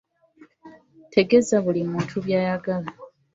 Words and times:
Tegeeza 1.13 1.55
buli 1.65 1.81
muntu 1.91 2.15
by'ayagala. 2.25 2.89